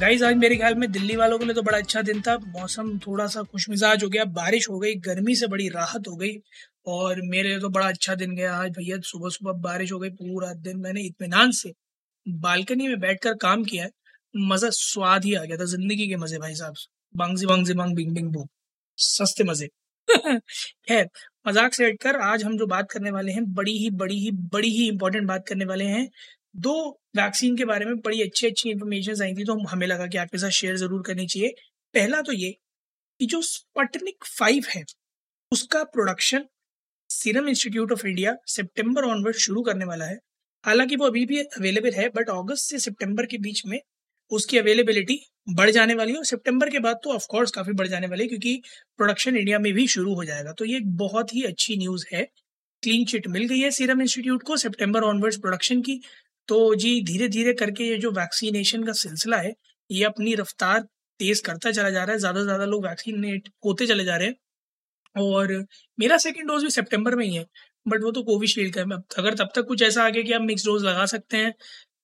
Guys 0.00 0.24
आज 0.24 0.36
मेरे 0.36 0.56
ख्याल 0.56 0.74
में 0.74 0.90
दिल्ली 0.92 1.14
वालों 1.16 1.38
के 1.38 1.44
लिए 1.44 1.54
तो 1.54 1.62
बड़ा 1.62 1.78
अच्छा 1.78 2.00
दिन 2.02 2.20
था। 2.20 2.36
मौसम 2.38 2.98
थोड़ा 2.98 3.26
सा 3.26 3.42
खुशमिजाज 3.42 4.02
हो 4.04 4.08
गया। 4.08 4.24
बारिश 4.24 4.68
हो 4.70 4.78
गई, 4.78 4.94
गर्मी 4.96 5.34
से 5.34 5.46
बड़ी 5.46 5.68
राहत 5.68 6.08
हो 6.08 6.16
गई 6.16 6.32
और 6.86 7.20
मेरे 7.22 7.48
लिए 7.48 7.60
तो 7.60 7.68
बड़ा 7.68 7.86
अच्छा 7.88 8.14
दिन 8.14 8.34
गया। 8.36 8.54
आज 8.54 8.70
भैया 8.70 8.96
सुबह 9.02 9.28
सुबह 9.28 9.52
बारिश 9.60 9.92
हो 9.92 9.98
गई, 9.98 10.10
पूरा 10.10 10.52
दिन 10.54 10.80
मैंने 10.80 11.02
इत्मीनान 11.02 11.50
से 11.52 11.72
बालकनी 12.26 12.88
में 12.88 12.98
बैठकर 13.00 13.34
काम 13.36 13.64
किया 13.64 13.84
है। 13.84 13.90
मज़ा 14.34 14.68
स्वाद 14.72 15.24
ही 15.24 15.34
आ 15.34 15.44
गया 15.44 15.56
था, 15.56 15.64
ज़िंदगी 15.64 16.08
के 16.08 16.16
मज़े 16.16 16.38
भाई 16.38 16.54
साहब। 16.54 16.74
बांगजी 17.14 17.46
बांगजी, 17.46 17.74
बांग, 17.74 17.94
बिंग 17.96 18.14
बिंग 18.14 18.32
बू 18.32 18.46
सस्ते 18.98 19.44
मज़े। 19.44 19.68
खैर, 20.88 21.08
मज़ाक 21.48 21.74
से 21.74 21.86
हटकर 21.86 22.16
आज 22.22 22.44
हम 22.44 22.56
जो 22.58 22.66
बात 22.66 22.90
करने 22.90 23.10
वाले 23.10 23.32
हैं, 23.32 23.44
बड़ी 23.54 23.78
ही 23.78 23.90
बड़ी 23.90 24.18
ही 24.20 24.30
बड़ी 24.52 24.70
ही 24.70 24.88
इंपॉर्टेंट 24.88 25.26
बात 25.28 25.46
करने 25.48 25.64
वाले 25.64 25.84
हैं 25.84 26.08
दो 26.56 26.74
वैक्सीन 27.16 27.56
के 27.56 27.64
बारे 27.64 27.84
में 27.84 27.96
बड़ी 27.96 28.22
अच्छी 28.22 28.46
अच्छी 28.46 28.70
इन्फॉर्मेशन 28.70 29.22
आई 29.22 29.34
थी 29.34 29.44
तो 29.44 29.58
हमें 29.68 29.86
लगा 29.86 30.06
कि 30.06 30.18
आपके 30.18 30.38
साथ 30.38 30.50
शेयर 30.52 30.76
ज़रूर 30.76 31.02
करनी 31.06 31.26
चाहिए। 31.26 31.54
पहला 31.94 32.20
तो 32.22 32.32
ये 32.34 32.50
कि 33.20 33.26
जो 33.26 33.40
स्पटनिक 33.42 34.24
फाइव 34.28 34.64
है, 34.70 34.82
उसका 35.52 35.82
production 35.86 36.44
serum 37.10 37.48
institute 37.48 37.92
of 37.92 38.06
India 38.06 38.36
September 38.48 39.04
onward 39.04 39.36
शुरू 39.38 39.62
करने 39.62 39.84
वाला 39.84 40.04
है। 40.04 40.18
हालाँकि 40.64 40.96
वो 40.96 41.06
अभी 41.06 41.24
भी 41.26 41.38
अवेलेबल 41.40 41.90
है 41.94 42.08
बट 42.08 42.30
अगस्त 42.30 42.70
से 42.70 42.78
सितंबर 42.80 43.26
के 43.26 43.38
बीच 43.38 43.62
में 43.66 43.78
उसकी 44.30 44.58
अवेलेबिलिटी 44.58 45.18
बढ़ 45.48 45.70
जाने 45.70 45.94
वाली 45.94 46.12
है 46.12 46.18
और 46.18 46.24
सितंबर 46.24 46.70
के 46.70 46.78
बाद 46.78 46.96
तो 47.04 47.10
ऑफकोर्स 47.10 47.50
काफ़ी 47.50 47.72
बढ़ 47.72 47.86
जाने 47.86 48.06
वाली 48.06 48.22
है 48.22 48.28
क्योंकि 48.28 48.60
प्रोडक्शन 48.98 49.36
इंडिया 49.36 49.58
में 49.58 49.72
भी 49.72 49.86
शुरू 49.88 50.14
हो 50.14 50.24
जाएगा। 50.24 50.52
तो 50.52 50.64
ये 50.64 50.76
एक 50.76 50.88
बहुत 50.96 51.34
ही 51.34 51.42
अच्छी 51.44 51.76
न्यूज़ 51.76 52.06
है। 52.12 52.22
क्लीन 52.82 53.04
चिट 53.04 53.26
मिल 53.28 53.44
गई 53.48 53.58
है 53.60 53.70
सीरम 53.70 54.00
इंस्टीट्यूट 54.02 54.42
को 54.42 54.56
सितंबर 54.56 55.02
ऑनवर्ड्स 55.04 55.36
प्रोडक्शन 55.36 55.80
की। 55.82 56.00
तो 56.48 56.74
जी 56.76 57.00
धीरे 57.04 57.28
धीरे 57.30 57.52
करके 57.54 57.84
ये 57.84 57.96
जो 57.98 58.10
वैक्सीनेशन 58.12 58.84
का 58.84 58.92
सिलसिला 58.94 59.36
है, 59.38 59.54
ये 59.90 60.04
अपनी 60.06 60.34
रफ्तार 60.36 60.80
तेज 61.20 61.40
करता 61.42 61.70
चला 61.72 61.90
जा 61.90 62.04
रहा 62.04 62.12
है। 62.12 62.18
ज़्यादा 62.20 62.40
से 62.40 62.44
ज़्यादा 62.44 62.64
लोग 62.66 62.86
वैक्सीनेट 62.86 63.48
होते 63.64 63.86
चले 63.86 64.04
जा 64.04 64.16
रहे 64.16 64.28
हैं 64.28 64.36
और 65.16 65.52
मेरा 65.98 66.16
सेकेंड 66.18 66.48
डोज 66.48 66.62
भी 66.64 66.70
सितंबर 66.72 67.14
में 67.16 67.24
ही 67.26 67.34
है 67.34 67.44
बट 67.86 68.02
वो 68.04 68.10
तो 68.12 68.22
कोविशील्ड 68.24 68.74
का 68.74 68.80
है। 68.82 68.98
अगर 69.18 69.34
तब 69.36 69.50
तक 69.56 69.66
कुछ 69.68 69.82
ऐसा 69.82 70.04
आ 70.04 70.08
गया 70.10 70.22
कि 70.22 70.32
आप 70.34 70.42
मिक्स 70.42 70.64
डोज 70.66 70.84
लगा 70.84 71.06
सकते 71.08 71.36
हैं 71.38 71.52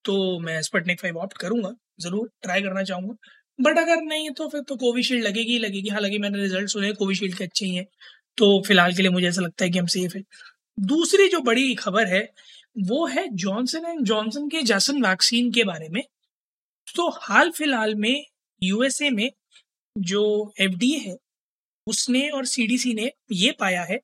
तो 0.04 0.38
मैं 0.40 0.60
स्पटनिक 0.62 1.00
फाइव 1.00 1.18
ऑप्ट 1.18 1.38
करूँगा, 1.38 1.72
ज़रूर 2.00 2.30
ट्राई 2.42 2.62
करना 2.62 2.82
चाहूँगा। 2.84 3.14
बट 3.58 3.78
अगर 3.78 4.02
नहीं 4.04 4.30
तो 4.32 4.48
फिर 4.48 4.62
तो 4.64 4.76
कोविशील्ड 4.78 5.24
लगेगी 5.24 5.52
ही 5.52 5.58
लगेगी। 5.60 5.88
हालाँकि 5.90 6.18
मैंने 6.20 6.38
रिज़ल्ट 6.40 6.68
सुने 6.70 6.92
कोविशील्ड 6.94 7.36
के 7.38 7.44
अच्छे 7.44 7.66
ही 7.66 7.74
हैं 7.74 7.86
तो 8.38 8.62
फ़िलहाल 8.66 8.94
के 8.94 9.02
लिए 9.02 9.10
मुझे 9.12 9.28
ऐसा 9.28 9.42
लगता 9.42 9.64
है 9.64 9.70
कि 9.72 9.78
हम 9.78 9.86
सेफ़ 9.88 10.16
है। 10.16 10.22
दूसरी 10.78 11.28
जो 11.28 11.40
बड़ी 11.42 11.74
खबर 11.76 12.06
है 12.08 12.22
वो 12.76 13.06
है 13.06 13.26
जॉनसन 13.36 13.84
एंड 13.86 14.04
जॉनसन 14.06 14.48
के 14.48 14.62
जैसन 14.62 15.02
वैक्सीन 15.02 15.50
के 15.52 15.64
बारे 15.64 15.88
में। 15.88 16.02
तो 16.88 17.08
हाल 17.22 17.50
फ़िलहाल 17.50 17.94
में 17.94 18.24
यूएसए 18.62 19.10
में 19.10 19.30
जो 19.96 20.52
एफ़ 20.60 20.84
है, 21.00 21.16
उसने 21.86 22.28
और 22.30 22.46
सीडीसी 22.46 22.94
ने 22.94 23.10
ये 23.32 23.52
पाया 23.60 23.82
है 23.82 23.98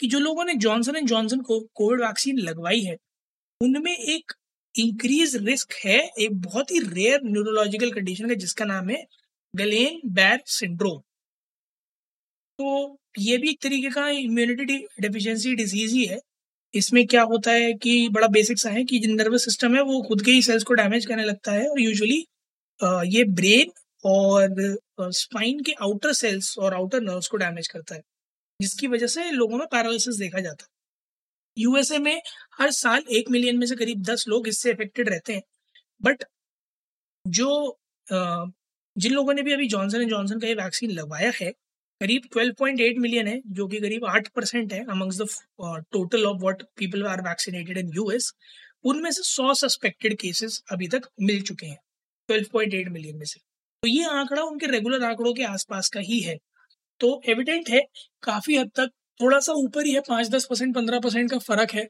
कि 0.00 0.06
जो 0.06 0.18
लोगों 0.18 0.44
ने 0.44 0.54
जॉनसन 0.56 0.96
एंड 0.96 1.08
जॉनसन 1.08 1.40
को 1.40 1.60
कोविड 1.74 2.00
वैक्सीन 2.00 2.38
लगवाई 2.38 2.80
है, 2.80 2.96
उनमें 3.60 3.92
एक 3.92 4.32
इंक्रीज 4.74 5.36
रिस्क 5.38 5.72
है, 5.84 5.98
एक 6.18 6.40
बहुत 6.42 6.70
ही 6.70 6.78
रेयर 6.80 7.20
न्यूरोलॉजिकल 7.24 7.92
कंडीशन 7.92 8.28
का 8.28 8.34
जिसका 8.36 8.64
नाम 8.64 8.88
है 8.90 9.04
गलेन 9.54 10.00
बैर 10.14 10.42
सिंड्रोम 10.48 11.00
तो 12.58 12.98
ये 13.18 13.36
भी 13.38 13.50
एक 13.50 13.60
तरीके 13.62 13.90
का 13.90 14.08
इम्यूनिटी 14.10 14.76
डिफिशियंसी 15.00 15.54
डिज़ीज़ 15.54 15.94
ही 15.94 16.04
है। 16.06 16.18
इसमें 16.76 17.06
क्या 17.06 17.22
होता 17.24 17.50
है 17.52 17.72
कि 17.74 18.08
बड़ा 18.12 18.26
बेसिक 18.28 18.58
सा 18.58 18.70
है 18.70 18.84
कि 18.84 18.98
जो 18.98 19.12
नर्वस 19.14 19.44
सिस्टम 19.44 19.76
है, 19.76 19.82
वो 19.82 20.02
खुद 20.02 20.22
के 20.24 20.30
ही 20.30 20.42
सेल्स 20.42 20.64
को 20.64 20.74
डैमेज 20.74 21.06
करने 21.06 21.24
लगता 21.24 21.52
है 21.52 21.68
और 21.68 21.80
यूजुअली 21.80 22.24
ये 23.10 23.24
ब्रेन 23.34 23.72
और 24.04 24.76
स्पाइन 25.14 25.62
के 25.62 25.72
आउटर 25.82 26.12
सेल्स 26.14 26.56
और 26.58 26.74
आउटर 26.74 27.00
नर्व्स 27.02 27.28
को 27.28 27.36
डैमेज 27.36 27.68
करता 27.68 27.94
है, 27.94 28.02
जिसकी 28.60 28.86
वजह 28.86 29.06
से 29.06 29.30
लोगों 29.32 29.58
में 29.58 29.66
पैरालिसिस 29.72 30.16
देखा 30.16 30.40
जाता 30.40 30.64
है। 30.64 30.74
यूएसए 31.56 31.98
में 31.98 32.20
हर 32.60 32.70
साल 32.72 33.02
एक 33.10 33.30
मिलियन 33.30 33.58
में 33.58 33.66
से 33.66 33.76
करीब 33.76 34.02
दस 34.04 34.24
लोग 34.28 34.48
इससे 34.48 34.72
अफेक्टेड 34.72 35.08
रहते 35.08 35.34
हैं 35.34 35.42
बट 36.00 36.24
जो 37.24 37.78
जिन 38.96 39.12
लोगों 39.12 39.34
ने 39.34 39.42
भी 39.42 39.52
अभी 39.52 39.66
जॉनसन 39.68 40.00
एंड 40.00 40.10
जॉनसन 40.10 40.40
का 40.40 40.48
ये 40.48 40.54
वैक्सीन 40.54 40.90
लगवाया 40.90 41.32
है 41.40 41.52
करीब 42.00 42.22
12.8 42.34 42.98
मिलियन 42.98 43.26
है, 43.26 43.40
जो 43.48 43.66
कि 43.66 43.78
करीब 43.80 44.04
8 44.06 44.28
परसेंट 44.28 44.72
है 44.72 44.80
amongst 44.90 45.20
the 45.20 45.26
total 45.92 46.24
of 46.26 46.36
what 46.40 46.62
people 46.76 47.04
are 47.06 47.20
vaccinated 47.22 47.78
in 47.78 47.90
US 47.94 48.32
उनमें 48.84 49.10
से 49.10 49.22
100 49.24 49.54
सस्पेक्टेड 49.54 50.14
केसेस 50.20 50.62
अभी 50.72 50.88
तक 50.88 51.08
मिल 51.22 51.40
चुके 51.42 51.66
हैं 51.66 51.78
12.8 52.28 52.88
मिलियन 52.90 53.16
में 53.16 53.24
से। 53.24 53.40
तो 53.82 53.88
ये 53.88 54.04
आंकड़ा 54.10 54.42
उनके 54.42 54.66
रेगुलर 54.66 55.04
आंकड़ों 55.04 55.32
के 55.34 55.44
आसपास 55.44 55.88
का 55.94 56.00
ही 56.00 56.20
है। 56.20 56.36
तो 57.00 57.20
एविडेंट 57.28 57.68
है, 57.70 57.80
काफ़ी 58.22 58.56
हद 58.56 58.70
तक 58.76 58.90
थोड़ा 59.20 59.38
सा 59.40 59.52
ऊपर 59.54 59.86
ही 59.86 59.92
है, 59.92 60.00
पाँच 60.08 60.28
दस 60.30 60.46
परसेंट, 60.50 60.74
पंद्रह 60.74 61.00
परसेंट 61.00 61.30
का 61.30 61.38
फ़र्क 61.40 61.74
है। 61.74 61.86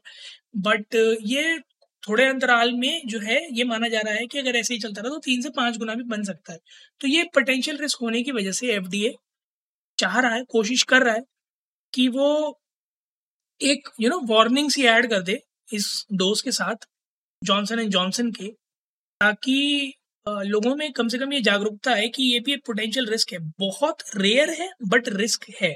बट 0.59 0.95
ये 1.27 1.57
थोड़े 2.03 2.25
अंतराल 2.25 2.73
में 2.75 3.01
जो 3.07 3.19
है, 3.19 3.39
ये 3.53 3.63
माना 3.65 3.87
जा 3.87 3.99
रहा 4.01 4.13
है 4.13 4.25
कि 4.27 4.39
अगर 4.39 4.55
ऐसे 4.55 4.73
ही 4.73 4.79
चलता 4.79 5.01
रहा 5.01 5.11
तो 5.11 5.19
तीन 5.25 5.41
से 5.41 5.49
पाँच 5.57 5.77
गुना 5.77 5.95
भी 5.95 6.03
बन 6.07 6.23
सकता 6.23 6.53
है। 6.53 6.59
तो 7.01 7.07
ये 7.07 7.23
पोटेंशियल 7.33 7.77
रिस्क 7.77 8.01
होने 8.01 8.23
की 8.23 8.31
वजह 8.33 8.51
से 8.53 8.73
एफडीए 8.75 9.15
चाह 9.99 10.19
रहा 10.19 10.35
है, 10.35 10.43
कोशिश 10.43 10.83
कर 10.83 11.03
रहा 11.03 11.13
है 11.13 11.23
कि 11.93 12.07
वो 12.09 12.59
एक 13.61 13.89
यू 14.01 14.09
नो 14.09 14.19
वार्निंग 14.25 14.69
सी 14.71 14.83
ऐड 14.85 15.09
कर 15.09 15.21
दे 15.21 15.39
इस 15.69 16.05
डोज 16.13 16.41
के 16.41 16.51
साथ 16.51 16.87
जॉनसन 17.41 17.79
एंड 17.79 17.89
जॉनसन 17.91 18.31
के, 18.31 18.47
ताकि 19.21 19.93
लोगों 20.25 20.75
में 20.75 20.91
कम 20.93 21.07
से 21.07 21.17
कम 21.17 21.33
ये 21.33 21.41
जागरूकता 21.41 21.93
है 21.95 22.07
कि 22.09 22.23
ये 22.23 22.39
भी 22.39 22.53
एक 22.53 22.65
पोटेंशियल 22.65 23.05
रिस्क 23.07 23.31
है। 23.33 23.39
बहुत 23.59 24.03
रेयर 24.15 24.49
है 24.61 24.69
बट 24.87 25.07
रिस्क 25.09 25.45
है। 25.61 25.75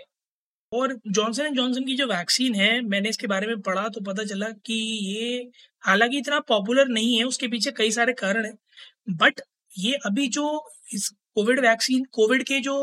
और 0.72 0.96
जॉनसन 1.08 1.46
एंड 1.46 1.56
जॉनसन 1.56 1.86
की 1.86 1.96
जो 1.96 2.08
वैक्सीन 2.08 2.56
है, 2.56 2.82
मैंने 2.82 3.10
इसके 3.10 3.28
बारे 3.28 3.48
में 3.48 3.62
पढ़ा 3.62 3.88
तो 3.90 4.02
पता 4.02 4.24
चला 4.26 4.50
कि 4.66 4.74
ये 5.06 5.50
हालाँकि 5.84 6.18
इतना 6.18 6.40
पॉपुलर 6.40 6.88
नहीं 6.90 7.18
है, 7.18 7.24
उसके 7.24 7.48
पीछे 7.48 7.72
कई 7.72 7.92
सारे 7.92 8.14
कारण 8.14 8.46
है। 8.46 8.54
बट 9.10 9.42
ये 9.78 9.94
अभी 10.06 10.28
जो 10.30 10.46
इस 10.94 11.10
कोविड 11.36 11.60
वैक्सीन, 11.60 12.04
कोविड 12.14 12.44
के 12.44 12.60
जो 12.62 12.76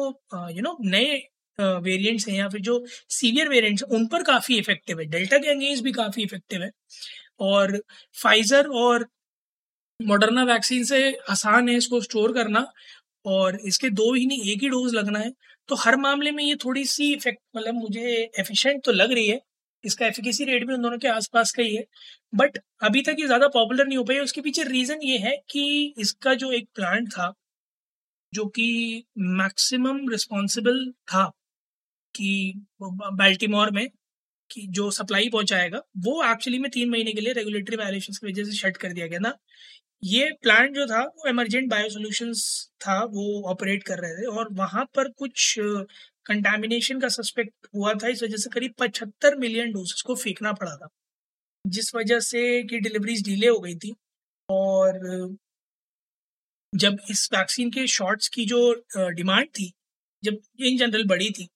यू 0.51 0.63
नो 0.63 0.77
नए 0.83 1.17
वेरिएंट्स 1.59 2.29
हैं 2.29 2.37
या 2.37 2.49
फिर 2.49 2.61
जो 2.61 2.85
सीवियर 3.11 3.49
वेरिएंट्स 3.49 3.83
उन 3.85 4.07
पर 4.09 4.23
काफ़ी 4.25 4.59
इफ़ेक्टिव 4.59 5.01
है। 5.01 5.07
डेल्टा 5.07 5.39
के 5.39 5.51
अगेंस्ट 5.51 5.85
भी 5.85 5.93
काफ़ी 5.93 6.23
इफ़ेक्टिव 6.23 6.63
है। 6.63 6.71
और 7.41 7.77
फाइजर 8.17 8.67
और 8.77 9.07
मॉडर्ना 10.01 10.45
वैक्सीन 10.45 10.85
से 10.85 11.01
आसान 11.31 11.69
है 11.69 11.77
इसको 11.77 12.01
स्टोर 12.01 12.33
करना 12.35 12.67
और 13.25 13.59
इसके 13.67 13.91
दो 13.91 14.13
ही 14.15 14.27
नहीं, 14.27 14.53
एक 14.53 14.63
ही 14.63 14.69
डोज 14.69 14.95
लगना 14.95 15.19
है। 15.19 15.33
तो 15.69 15.75
हर 15.77 15.97
मामले 15.99 16.31
में 16.33 16.43
ये 16.45 16.55
थोड़ी 16.65 16.85
सी 16.87 17.13
इफ़ेक्ट 17.15 17.41
मतलब 17.57 17.75
मुझे 17.75 18.31
एफिशिएंट 18.41 18.83
तो 18.85 18.93
लग 18.93 19.13
रही 19.13 19.29
है। 19.29 19.41
इसका 19.85 20.07
एफिकेसी 20.07 20.45
रेट 20.45 20.67
भी 20.67 20.75
उन 20.75 20.83
दोनों 20.83 20.99
के 20.99 21.09
आसपास 21.09 21.53
का 21.53 21.63
ही 21.63 21.75
है। 21.77 21.85
बट 22.33 22.59
अभी 22.83 23.03
तक 23.03 23.17
ये 23.21 23.27
ज़्यादा 23.27 23.49
पॉपुलर 23.49 23.87
नहीं 23.87 23.99
हो 23.99 24.05
पाई 24.05 24.19
उसके 24.21 24.41
पीछे 24.41 24.63
रीज़न 24.65 25.03
ये 25.05 25.19
है 25.19 25.37
कि 25.51 25.95
इसका 25.99 26.35
जो 26.37 26.51
एक 26.53 26.69
प्लांट 26.75 27.09
था 27.09 27.33
जो 28.35 28.47
कि 28.47 29.05
मैक्सिमम 29.19 30.09
रिस्पॉन्सिबल 30.09 30.91
था 30.93 31.25
कि 32.15 32.53
बाल्टीमोर 32.83 33.71
में 33.71 33.89
कि 34.51 34.67
जो 34.71 34.91
सप्लाई 34.91 35.29
पहुंचाएगा, 35.29 35.79
वो 35.99 36.25
एक्चुअली 36.33 36.59
में 36.59 36.71
तीन 36.71 36.91
महीने 36.91 37.13
के 37.13 37.21
लिए 37.21 37.33
रेगुलेटरी 37.33 37.77
वायलेशन 37.77 38.13
की 38.13 38.27
वजह 38.27 38.45
से 38.45 38.53
शट 38.53 38.77
कर 38.77 38.93
दिया 38.93 39.07
गया 39.07 39.19
ना। 39.19 39.35
ये 40.05 40.31
प्लांट 40.43 40.75
जो 40.75 40.87
था, 40.87 41.01
वो 41.03 41.29
एमरजेंट 41.29 41.71
बायो 41.71 41.89
सोल्यूशंस 41.89 42.71
था, 42.81 43.05
वो 43.05 43.43
ऑपरेट 43.51 43.83
कर 43.83 43.99
रहे 43.99 44.13
थे 44.15 44.27
और 44.27 44.49
वहाँ 44.53 44.85
पर 44.95 45.09
कुछ 45.09 45.57
कंटामिनेशन 46.27 47.01
का 47.01 47.09
सस्पेक्ट 47.09 47.67
हुआ 47.75 47.95
था, 47.95 48.09
इस 48.09 48.23
वजह 48.23 48.37
से 48.37 48.51
करीब 48.51 48.75
पचहत्तर 48.79 49.37
मिलियन 49.37 49.73
डोसेस 49.73 50.03
को 50.03 50.15
फेंकना 50.15 50.53
पड़ा 50.53 50.77
था। 50.77 50.89
जिस 51.67 51.95
वजह 51.95 52.21
से 52.21 52.63
कि 52.63 52.79
डिलीवरीज 52.81 53.25
डिले 53.25 53.49
हो 53.49 53.61
गई 53.61 53.75
थी 53.75 53.95
और 54.51 54.99
जब 56.73 56.99
इस 57.11 57.29
वैक्सीन 57.33 57.71
के 57.71 57.87
शॉट्स 57.89 58.29
की 58.29 58.45
जो 58.47 58.73
डिमांड 58.97 59.47
थी, 59.51 59.73
जब 60.23 60.39
इन 60.61 60.77
जनरल 60.79 61.05
बढ़ी 61.09 61.31
थी, 61.31 61.49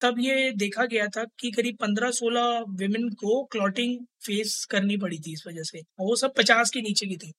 तब 0.00 0.18
ये 0.20 0.50
देखा 0.52 0.84
गया 0.86 1.06
था 1.08 1.24
कि 1.40 1.50
करीब 1.50 1.76
पंद्रह 1.80 2.10
सोलह 2.10 2.64
विमेन 2.78 3.08
को 3.20 3.42
क्लॉटिंग 3.52 3.98
फेस 4.26 4.64
करनी 4.70 4.96
पड़ी 4.96 5.18
थी 5.18 5.32
इस 5.32 5.44
वजह 5.46 5.62
से 5.62 5.80
वो 6.00 6.16
सब 6.16 6.32
पचास 6.36 6.70
के 6.70 6.80
नीचे 6.80 7.06
की 7.06 7.16
थी। 7.16 7.32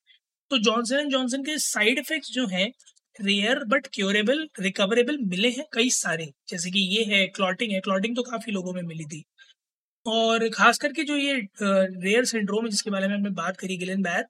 तो 0.52 0.58
जॉनसन 0.60 1.00
एंड 1.00 1.12
जॉनसन 1.12 1.44
के 1.44 1.58
साइड 1.60 2.00
इफेक्ट्स 2.00 2.32
जो 2.32 2.46
हैं 2.48 2.72
रेयर 3.20 3.64
बट 3.68 3.88
क्योरेबल 3.94 4.48
रिकवरेबल 4.60 5.18
मिले 5.22 5.50
हैं 5.50 5.66
कई 5.74 5.90
सारे, 5.92 6.32
जैसे 6.50 6.72
कि 6.72 6.80
ये 6.98 7.04
है 7.06 7.26
क्लॉटिंग 7.30 7.72
है 7.74 7.80
क्लॉटिंग 7.82 8.16
तो 8.16 8.24
काफ़ी 8.24 8.52
लोगों 8.52 8.74
में 8.74 8.82
मिली 8.84 9.06
थी। 9.06 9.24
और 10.06 10.48
खास 10.50 10.78
करके 10.78 11.04
जो 11.04 11.18
ये 11.18 11.34
रेयर 11.62 12.26
सिंड्रोम 12.26 12.66
है 12.66 12.72
जिसके 12.72 12.90
बारे 12.92 13.08
में 13.08 13.16
हमने 13.16 13.30
बात 13.32 13.58
करी 13.58 13.78
गिलन 13.78 14.02
बैर 14.02 14.26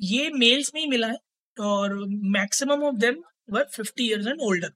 ये 0.00 0.30
मेल्स 0.34 0.70
में 0.74 0.80
ही 0.80 0.86
मिला 0.88 1.06
है 1.06 1.16
और 1.56 1.94
maximum 2.32 2.82
of 2.84 2.96
them 2.98 3.22
were 3.50 3.64
fifty 3.72 4.06
years 4.06 4.26
and 4.26 4.40
older 4.42 4.68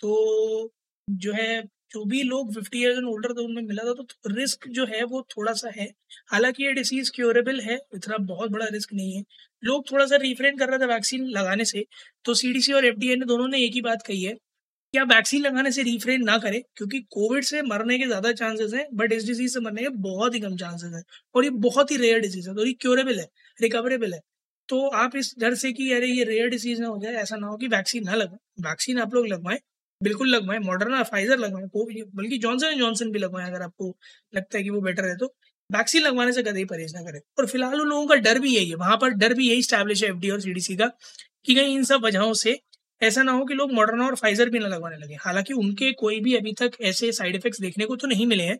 तो 0.00 0.72
जो 1.08 1.32
है, 1.32 1.62
जो 1.92 2.04
भी 2.06 2.22
लोग 2.24 2.52
फिफ्टी 2.54 2.80
ईयर्स 2.80 2.96
एंड 2.98 3.06
ओल्डर 3.08 3.32
तो 3.32 3.44
उनमें 3.44 3.62
मिला 3.64 3.82
था 3.84 3.92
तो 3.94 4.30
रिस्क 4.30 4.66
जो 4.70 4.84
है, 4.86 5.02
वो 5.04 5.22
थोड़ा 5.30 5.52
सा 5.54 5.70
है। 5.76 5.86
हालाँकि 6.28 6.64
ये 6.64 6.72
डिसीज 6.74 7.10
क्योरेबल 7.10 7.60
है, 7.60 7.78
इतना 7.94 8.16
बहुत 8.24 8.50
बड़ा 8.50 8.66
रिस्क 8.72 8.92
नहीं 8.94 9.14
है। 9.14 9.22
लोग 9.62 9.90
थोड़ा 9.90 10.06
सा 10.06 10.16
रिफ्रेन 10.18 10.56
कर 10.58 10.68
रहे 10.70 10.78
थे 10.78 10.86
वैक्सीन 10.86 11.26
लगाने 11.30 11.64
से 11.66 11.84
तो 12.24 12.34
सीडीसी 12.36 12.72
और 12.72 12.84
एफडीए 12.86 13.16
ने 13.16 13.26
दोनों 13.26 13.48
ने 13.48 13.64
एक 13.64 13.74
ही 13.74 13.80
बात 13.82 14.02
कही 14.06 14.22
है 14.22 14.34
कि 14.94 14.98
आप 14.98 15.08
वैक्सीन 15.08 15.42
लगाने 15.42 15.70
से 15.72 15.82
रिफ्रेन 15.84 16.24
ना 16.24 16.36
करें, 16.38 16.60
क्योंकि 16.76 17.00
कोविड 17.12 17.44
से 17.44 17.62
मरने 17.64 17.98
के 17.98 18.06
ज़्यादा 18.06 18.32
चांसेस 18.34 18.74
हैं 18.74 18.86
बट 18.94 19.12
इस 19.12 19.26
डिज़ीज़ 19.26 19.52
से 19.54 19.60
मरने 19.60 19.82
के 19.82 19.88
बहुत 20.02 20.34
ही 20.34 20.40
कम 20.40 20.56
चांसेस 20.56 20.92
हैं। 20.94 21.02
और 21.34 21.44
ये 21.44 21.50
बहुत 21.62 21.90
ही 21.90 21.96
रेयर 21.98 22.20
डिज़ीज़ 22.20 22.48
है 22.48 22.54
और 22.56 22.66
ये 22.66 22.72
क्योरेबल 22.80 23.18
है 23.20 23.26
रिकवरेबल 23.58 24.14
है। 24.14 24.20
तो 24.68 24.86
आप 24.96 25.16
इस 25.16 25.34
डर 25.38 25.54
से 25.54 25.72
कि, 25.72 25.90
अरे, 25.92 26.06
ये 26.08 26.24
रेयर 26.24 26.48
डिसीज 26.48 26.80
ना 26.80 26.86
हो 26.88 26.98
जाए, 26.98 27.12
ऐसा 27.14 27.36
ना 27.36 27.46
हो 27.46 27.56
कि 27.56 27.68
वैक्सीन 27.68 28.04
ना 28.04 28.14
लगवाए। 28.14 28.38
वैक्सीन 28.62 28.98
आप 29.00 29.14
लोग 29.14 29.26
लगवाएँ, 29.26 29.58
बिल्कुल 30.00 30.28
लगवाएँ 30.28 30.58
मॉडर्ना 30.60 31.02
फाइजर 31.04 31.38
लगवाएँ 31.38 31.66
बल्कि 32.16 32.38
जॉनसन 32.38 32.66
एंड 32.66 32.78
जॉनसन 32.78 33.10
भी 33.10 33.18
लगवाएँ, 33.18 33.46
अगर 33.48 33.62
आपको 33.62 33.94
लगता 34.34 34.58
है 34.58 34.62
कि 34.64 34.70
वो 34.70 34.80
बेटर 34.80 35.04
है 35.04 35.16
तो 35.16 35.26
वैक्सीन 35.70 36.02
लगवाने 36.02 36.32
से 36.32 36.42
कदम 36.42 36.64
परहेज 36.66 36.94
ना 36.94 37.02
करें। 37.02 37.20
और 37.38 37.46
फ़िलहाल 37.46 37.80
उन 37.80 37.88
लोगों 37.88 38.06
का 38.06 38.14
डर 38.16 38.38
भी 38.40 38.54
यही 38.56 38.68
है, 38.68 38.74
वहाँ 38.76 38.96
पर 38.96 39.10
डर 39.14 39.34
भी 39.34 39.48
यही 39.50 39.62
स्टैब्लिश 39.62 40.02
है 40.04 40.08
एफडी 40.10 40.30
और 40.30 40.40
सीडीसी 40.40 40.76
का, 40.76 40.86
कि 41.46 41.54
कहीं 41.54 41.76
इन 41.76 41.84
सब 41.84 42.04
वजहों 42.04 42.32
से 42.34 42.58
ऐसा 43.02 43.22
ना 43.22 43.32
हो 43.32 43.44
कि 43.44 43.54
लोग 43.54 43.72
मॉडर्ना 43.72 44.06
और 44.06 44.14
फाइजर 44.16 44.50
भी 44.50 44.58
ना 44.58 44.68
लगवाने 44.68 44.96
लगे। 44.96 45.14
हालाँकि 45.20 45.54
उनके 45.54 45.90
कोई 45.94 46.20
भी 46.20 46.34
अभी 46.36 46.52
तक 46.54 46.76
ऐसे 46.82 47.10
साइड 47.12 47.36
इफेक्ट्स 47.36 47.60
देखने 47.60 47.86
को 47.86 47.96
तो 47.96 48.06
नहीं 48.06 48.26
मिले 48.26 48.44
हैं 48.44 48.58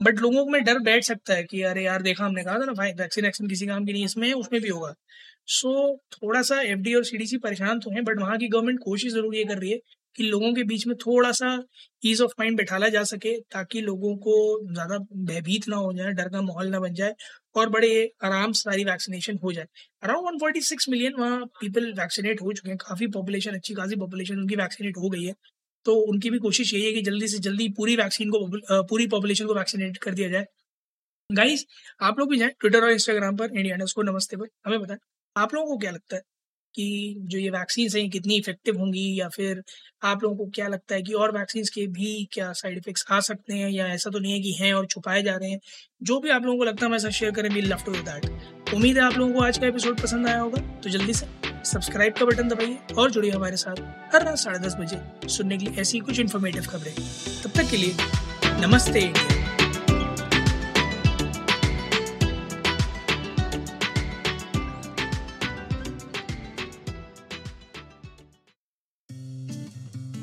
बट 0.00 0.20
लोगों 0.20 0.44
में 0.46 0.62
डर 0.64 0.78
बैठ 0.82 1.04
सकता 1.04 1.34
है 1.34 1.44
कि 1.44 1.62
अरे 1.64 1.84
यार 1.84 2.02
देखा 2.02 2.24
हमने 2.24 2.44
कहा 2.44 2.58
था 2.60 2.64
ना 2.64 2.72
भाई 2.74 2.92
वैक्सीन 2.94 3.24
वैक्सीन 3.24 3.48
किसी 3.48 3.66
काम 3.66 3.84
की 3.86 3.92
नहीं 3.92 4.04
इसमें 4.04 4.32
उसमें 4.34 4.60
भी 4.62 4.68
होगा। 4.68 4.94
सो 5.48 5.68
so, 5.88 5.98
थोड़ा 6.14 6.42
सा 6.42 6.60
एफडी 6.62 6.94
और 6.94 7.04
सीडीसी 7.04 7.36
परेशान 7.38 7.80
तो 7.80 7.90
है 7.90 8.02
बट 8.02 8.20
वहाँ 8.20 8.38
की 8.38 8.48
गवर्नमेंट 8.48 8.80
कोशिश 8.82 9.12
ज़रूर 9.12 9.34
ये 9.36 9.44
कर 9.44 9.58
रही 9.58 9.70
है 9.72 9.78
कि 10.16 10.24
लोगों 10.24 10.52
के 10.54 10.62
बीच 10.64 10.86
में 10.86 10.96
थोड़ा 10.98 11.30
सा 11.34 11.48
ईज 12.02 12.20
ऑफ़ 12.22 12.32
माइंड 12.40 12.56
बैठाला 12.56 12.88
जा 12.88 13.02
सके, 13.04 13.36
ताकि 13.42 13.80
लोगों 13.82 14.14
को 14.18 14.34
ज़्यादा 14.72 14.98
भयभीत 15.24 15.68
ना 15.68 15.76
हो 15.76 15.92
जाए, 15.92 16.12
डर 16.12 16.28
का 16.28 16.42
माहौल 16.42 16.68
ना 16.70 16.80
बन 16.80 16.94
जाए 16.94 17.14
और 17.56 17.68
बड़े 17.70 17.90
आराम 18.24 18.52
से 18.52 18.60
सारी 18.60 18.84
वैक्सीनेशन 18.84 19.38
हो 19.44 19.52
जाए। 19.52 19.66
Around 20.02 20.26
one 20.26 20.38
forty 20.38 20.60
six 20.62 20.88
million 20.88 21.14
वहाँ 21.18 21.44
पीपल 21.60 21.92
वैक्सीनेट 21.98 22.40
हो 22.42 22.52
चुके 22.52 22.68
हैं। 22.70 22.78
काफ़ी 22.78 23.06
पॉपुलेशन 23.12 23.54
अच्छी 23.54 23.74
खासी 23.74 23.96
पॉपुलेशन 23.96 24.38
उनकी 24.38 24.56
वैक्सीनेट 24.56 24.96
हो 24.98 25.08
गई 25.10 25.24
है। 25.24 25.34
तो 25.86 25.94
उनकी 26.04 26.30
भी 26.30 26.38
कोशिश 26.40 26.72
यही 26.74 26.84
है 26.86 26.92
कि 26.92 27.02
जल्दी 27.02 27.28
से 27.28 27.38
जल्दी 27.40 27.68
पूरी 27.72 27.96
वैक्सीन 27.96 28.30
को 28.30 28.38
पूरी 28.84 29.06
पॉपुलेशन 29.08 29.46
को 29.46 29.54
वैक्सीनेट 29.54 29.98
कर 29.98 30.14
दिया 30.14 30.28
जाए। 30.28 30.46
गाइस 31.30 31.64
आप 32.02 32.18
लोग 32.18 32.30
भी 32.30 32.38
जाएँ 32.38 32.50
ट्विटर 32.60 32.84
और 32.84 32.90
इंस्टाग्राम 32.92 33.36
पर 33.36 33.58
इंडिया 33.58 33.76
नमस्ते 33.76 34.36
पर। 34.36 34.48
हमें 34.66 34.80
बताएँ, 34.80 34.98
आप 35.36 35.54
लोगों 35.54 35.66
को 35.68 35.78
क्या 35.78 35.90
लगता 35.92 36.16
है? 36.16 36.22
कि 36.76 37.14
जो 37.18 37.38
ये 37.38 37.50
वैक्सीन 37.50 37.88
हैं 37.96 38.10
कितनी 38.10 38.36
इफ़ेक्टिव 38.36 38.78
होंगी 38.78 39.20
या 39.20 39.28
फिर 39.28 39.62
आप 40.02 40.22
लोगों 40.22 40.36
को 40.36 40.46
क्या 40.46 40.68
लगता 40.68 40.94
है 40.94 41.02
कि 41.02 41.12
और 41.12 41.36
वैक्सीन 41.38 41.64
के 41.74 41.86
भी 41.86 42.28
क्या 42.32 42.52
साइड 42.52 42.78
इफेक्ट्स 42.78 43.04
आ 43.10 43.20
सकते 43.20 43.54
हैं 43.54 43.70
या 43.70 43.86
ऐसा 43.86 44.10
तो 44.10 44.18
नहीं 44.18 44.32
है 44.32 44.40
कि 44.40 44.52
हैं 44.52 44.72
और 44.74 44.86
छुपाए 44.86 45.22
जा 45.22 45.36
रहे 45.36 45.50
हैं? 45.50 45.60
जो 46.02 46.20
भी 46.20 46.30
आप 46.30 46.44
लोगों 46.44 46.58
को 46.58 46.64
लगता 46.64 46.86
है, 46.86 46.92
मैं 46.92 46.98
शेयर 46.98 47.32
करें 47.32 47.50
वी 47.50 47.60
लव 47.60 47.82
टू 47.86 47.92
दैट 47.92 48.74
उम्मीद 48.74 48.98
है 48.98 49.04
आप 49.04 49.18
लोगों 49.18 49.34
को 49.34 49.40
आज 49.40 49.58
का 49.58 49.66
एपिसोड 49.66 50.00
पसंद 50.00 50.26
आया 50.26 50.40
होगा 50.40 50.60
तो 50.84 50.90
जल्दी 50.90 51.14
से 51.14 51.26
सब्सक्राइब 51.64 52.14
का 52.14 52.26
बटन 52.26 52.48
दबाइए 52.48 52.78
और 52.98 53.10
जुड़िए 53.10 53.30
हमारे 53.30 53.56
साथ 53.56 53.80
हर 54.14 54.24
रात 54.24 54.38
साढ़े 54.38 54.58
दस 54.58 54.76
बजे 54.80 55.28
सुनने 55.28 55.58
के 55.58 55.66
लिए 55.66 55.80
ऐसी 55.80 55.98
कुछ 55.98 56.20
इन्फॉर्मेटिव 56.20 56.62
खबरें। 56.62 56.94
तब 57.44 57.50
तक 57.50 57.70
के 57.70 57.76
लिए 57.76 57.94
नमस्ते। 58.66 59.45